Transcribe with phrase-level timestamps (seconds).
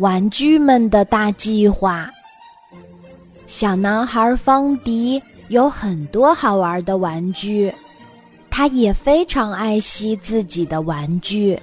[0.00, 2.10] 玩具们的大计划。
[3.44, 7.70] 小男孩方迪有很多好玩的玩具，
[8.48, 11.60] 他也非常爱惜自己的玩具。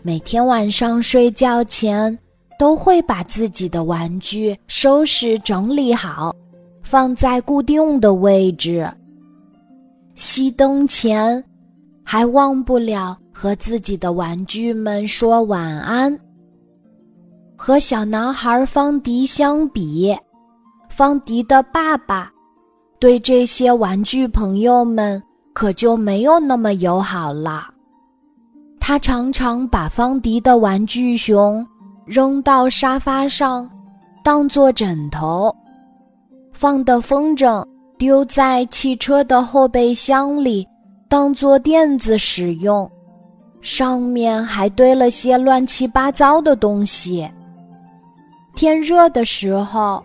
[0.00, 2.16] 每天晚上睡觉前，
[2.56, 6.32] 都会把自己的玩具收拾整理好，
[6.84, 8.88] 放在固定的位置。
[10.14, 11.42] 熄灯前，
[12.04, 16.16] 还忘不了和自己的玩具们说晚安。
[17.66, 20.14] 和小男孩方迪相比，
[20.90, 22.30] 方迪的爸爸
[22.98, 25.22] 对这些玩具朋友们
[25.54, 27.64] 可就没有那么友好了。
[28.78, 31.66] 他常常把方迪的玩具熊
[32.04, 33.66] 扔到沙发上，
[34.22, 35.50] 当做枕头；
[36.52, 37.64] 放的风筝
[37.96, 40.68] 丢在汽车的后备箱里，
[41.08, 42.86] 当做垫子使用。
[43.62, 47.26] 上面还堆了些乱七八糟的东西。
[48.54, 50.02] 天热的时候，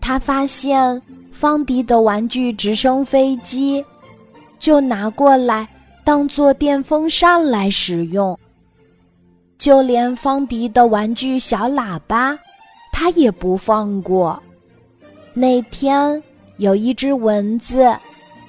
[0.00, 1.00] 他发现
[1.32, 3.84] 方迪的玩具直升飞机，
[4.58, 5.68] 就拿过来
[6.04, 8.38] 当做电风扇来使用。
[9.58, 12.38] 就连方迪的玩具小喇叭，
[12.92, 14.40] 他也不放过。
[15.34, 16.22] 那天
[16.58, 17.94] 有一只蚊子，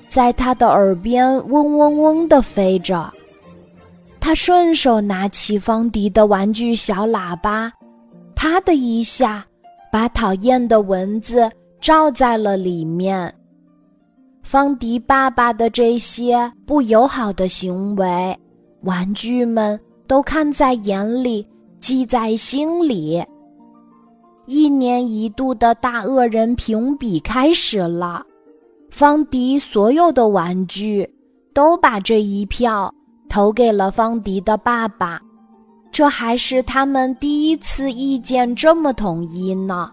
[0.07, 3.11] 在他的耳边嗡嗡嗡地飞着，
[4.19, 7.71] 他顺手拿起方迪的玩具小喇叭。
[8.41, 9.45] 啪的一下，
[9.91, 11.51] 把讨厌的蚊子
[11.81, 13.35] 罩在了里面。
[14.43, 18.39] 方迪爸爸的这些不友好的行为，
[18.83, 21.45] 玩具们都看在眼里，
[21.81, 23.21] 记在心里。
[24.45, 28.25] 一年一度的大恶人评比开始了，
[28.89, 31.05] 方迪所有的玩具
[31.53, 32.89] 都把这一票
[33.27, 35.19] 投给了方迪的爸爸。
[35.91, 39.91] 这还是他们第一次意见这么统一呢。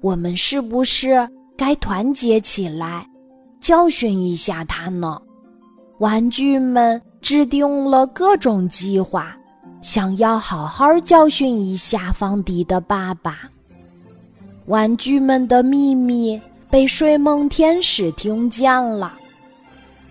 [0.00, 3.06] 我们是不是该团结起来，
[3.60, 5.20] 教训一下他呢？
[5.98, 9.36] 玩具们制定了各种计划，
[9.82, 13.40] 想要好好教训一下方迪的爸爸。
[14.66, 16.40] 玩具们的秘密
[16.70, 19.12] 被睡梦天使听见了，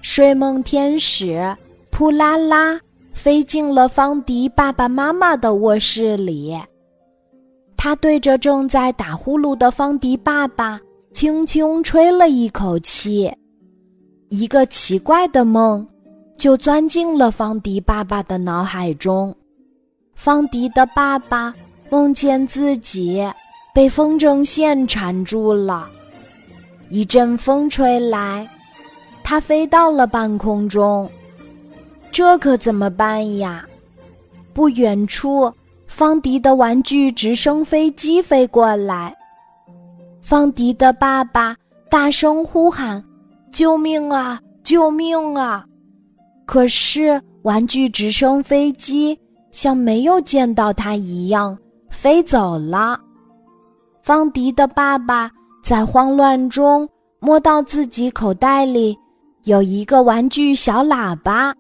[0.03, 1.55] 睡梦天使
[1.89, 2.79] 扑啦啦。
[3.19, 6.57] 飞进了方迪爸爸妈妈的卧室里，
[7.75, 10.79] 他对着正在打呼噜的方迪爸爸
[11.11, 13.29] 轻轻吹了一口气，
[14.29, 15.85] 一个奇怪的梦
[16.37, 19.35] 就钻进了方迪爸爸的脑海中。
[20.15, 21.53] 方迪的爸爸
[21.89, 23.29] 梦见自己
[23.75, 25.89] 被风筝线缠住了，
[26.89, 28.47] 一阵风吹来，
[29.25, 31.11] 他飞到了半空中。
[32.11, 33.65] 这可怎么办呀？
[34.53, 35.51] 不远处，
[35.87, 39.15] 方迪的玩具直升飞机飞过来。
[40.21, 41.55] 方迪的爸爸
[41.89, 43.03] 大声呼喊
[43.51, 44.39] ：“救命啊！
[44.63, 45.65] 救命啊！”
[46.45, 49.17] 可是玩具直升飞机
[49.51, 51.57] 像没有见到他一样
[51.89, 52.99] 飞走了。
[54.01, 55.31] 方迪的爸爸
[55.63, 56.87] 在慌乱中
[57.19, 58.97] 摸到自己口袋里
[59.43, 61.53] 有一个玩具小喇叭。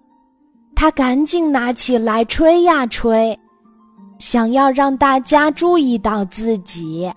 [0.79, 3.37] 他赶紧拿起来吹呀吹，
[4.17, 7.11] 想要让大家注意到自己，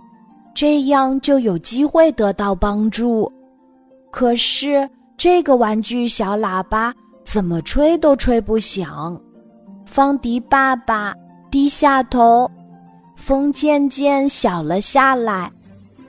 [0.53, 3.31] 这样就有机会得到帮助。
[4.11, 9.17] 可是这个玩具小喇叭怎么吹都吹不响。
[9.87, 11.15] 方迪爸爸
[11.49, 12.51] 低下头，
[13.15, 15.49] 风渐渐小了下来，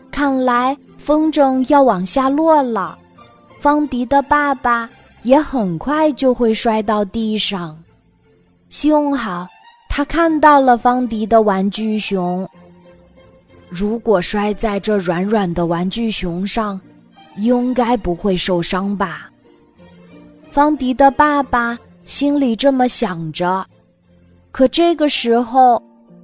[0.09, 2.97] 看来风筝要往下落了。
[3.59, 4.89] 方迪的爸爸。
[5.23, 7.81] 也很快就会摔到地上，
[8.69, 9.47] 幸好
[9.89, 12.47] 他看到了方迪的玩具熊。
[13.69, 16.79] 如果摔在这软软的玩具熊上，
[17.37, 19.29] 应该不会受伤吧？
[20.51, 23.65] 方迪的爸爸心里这么想着。
[24.51, 25.81] 可这个时候，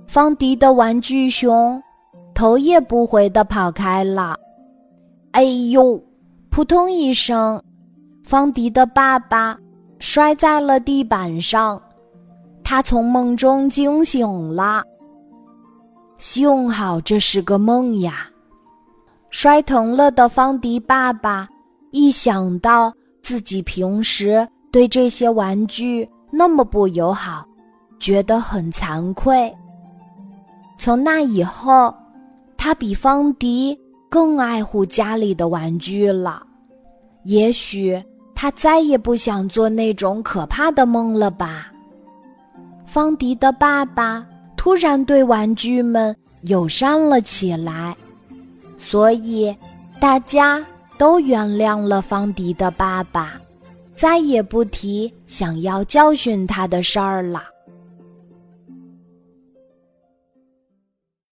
[0.08, 1.82] 方迪的玩具熊
[2.36, 4.38] 头也不回的跑开了。
[5.32, 6.04] 哎呦！
[6.52, 7.62] 扑通一声。
[8.30, 9.58] 方迪的爸爸
[9.98, 11.82] 摔在了地板上，
[12.64, 14.84] 他从梦中惊醒了。
[16.20, 18.30] 幸好这是个梦呀！
[19.32, 21.50] 摔疼了的方迪爸爸
[21.90, 22.94] 一想到
[23.24, 27.44] 自己平时对这些玩具那么不友好，
[27.98, 29.52] 觉得很惭愧。
[30.78, 31.92] 从那以后，
[32.56, 33.76] 他比方迪
[34.08, 36.44] 更爱护家里的玩具了。
[37.24, 38.00] 也许。
[38.42, 41.70] 他再也不想做那种可怕的梦了吧？
[42.86, 44.26] 方迪的爸爸
[44.56, 47.94] 突然对玩具们友善了起来，
[48.78, 49.54] 所以
[50.00, 50.66] 大家
[50.98, 53.34] 都原谅了方迪的爸爸，
[53.94, 57.44] 再也不提想要教训他的事儿了。